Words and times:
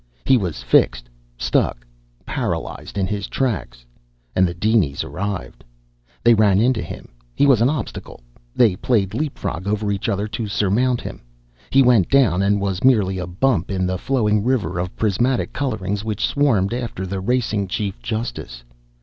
He 0.25 0.35
was 0.35 0.63
fixed, 0.63 1.07
stuck, 1.37 1.85
paralyzed 2.25 2.97
in 2.97 3.05
his 3.05 3.27
tracks. 3.27 3.85
And 4.35 4.47
the 4.47 4.53
dinies 4.55 5.03
arrived. 5.03 5.63
They 6.23 6.33
ran 6.33 6.59
into 6.59 6.81
him. 6.81 7.09
He 7.35 7.45
was 7.45 7.61
an 7.61 7.69
obstacle. 7.69 8.21
They 8.55 8.75
played 8.75 9.13
leapfrog 9.13 9.67
over 9.67 9.91
each 9.91 10.09
other 10.09 10.27
to 10.29 10.47
surmount 10.47 11.01
him. 11.01 11.21
He 11.69 11.83
went 11.83 12.09
down 12.09 12.41
and 12.41 12.59
was 12.59 12.83
merely 12.83 13.19
a 13.19 13.27
bump 13.27 13.69
in 13.69 13.85
the 13.85 13.99
flowing 13.99 14.43
river 14.43 14.79
of 14.79 14.95
prismatic 14.95 15.53
colorings 15.53 16.03
which 16.03 16.25
swarmed 16.25 16.73
after 16.73 17.05
the 17.05 17.19
racing 17.21 17.67
chief 17.67 18.01
justice. 18.01 18.63